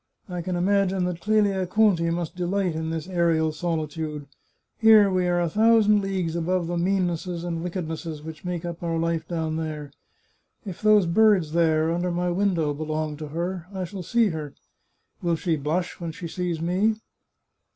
I 0.27 0.41
can 0.41 0.55
imagine 0.55 1.03
that 1.03 1.21
Clelia 1.21 1.67
Conti 1.67 2.09
must 2.09 2.35
delight 2.35 2.73
in 2.73 2.89
this 2.89 3.07
aerial 3.07 3.51
solitude. 3.51 4.25
Here 4.79 5.11
we 5.11 5.27
are 5.27 5.39
a 5.39 5.47
thousand 5.47 6.01
leagues 6.01 6.35
above 6.35 6.65
the 6.65 6.75
meannesses 6.75 7.43
and 7.43 7.61
wickednesses 7.61 8.23
which 8.23 8.43
make 8.43 8.65
up 8.65 8.81
our 8.81 8.97
life 8.97 9.27
down 9.27 9.57
there. 9.57 9.91
If 10.65 10.81
those 10.81 11.05
birds 11.05 11.51
there, 11.51 11.91
under 11.93 12.09
my 12.09 12.31
window, 12.31 12.73
belong 12.73 13.15
to 13.17 13.27
her, 13.27 13.67
I 13.75 13.83
shall 13.83 14.01
see 14.01 14.29
her.... 14.29 14.55
Will 15.21 15.35
she 15.35 15.55
blush 15.55 15.99
when 15.99 16.11
she 16.11 16.27
sees 16.27 16.59
me 16.59 16.95